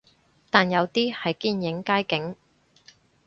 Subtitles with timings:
[0.49, 2.35] 但都有啲係堅影街景